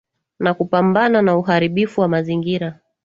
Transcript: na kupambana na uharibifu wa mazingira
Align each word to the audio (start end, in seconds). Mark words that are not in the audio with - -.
na 0.39 0.53
kupambana 0.53 1.21
na 1.21 1.35
uharibifu 1.37 2.01
wa 2.01 2.07
mazingira 2.07 2.79